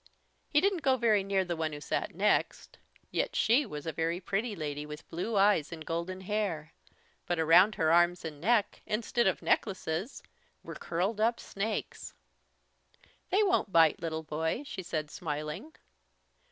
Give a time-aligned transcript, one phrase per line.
[0.49, 2.79] He didn't go very near the one who sat next.
[3.11, 6.73] Yet she was a very pretty lady with blue eyes and golden hair,
[7.27, 10.23] but around her arms and neck instead of necklaces
[10.63, 12.15] were curled up snakes!
[13.29, 15.71] "They won't bite, little boy," she said smiling.